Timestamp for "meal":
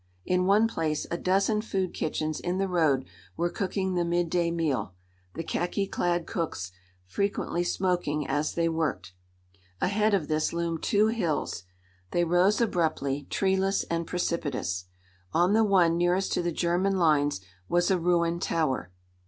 4.49-4.95